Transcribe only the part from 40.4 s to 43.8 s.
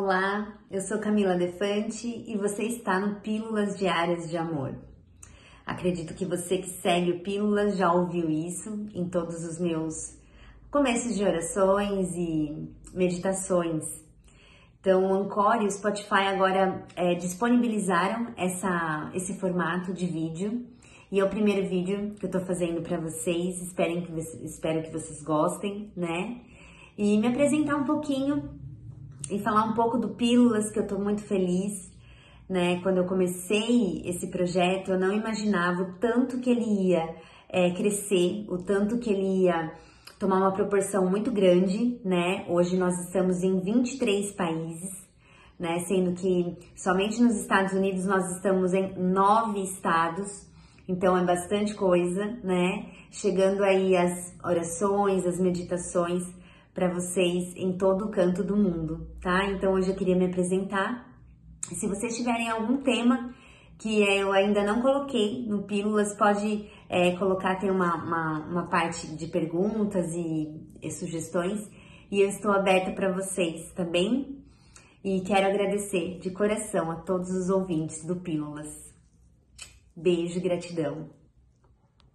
proporção muito grande, né? Hoje nós estamos em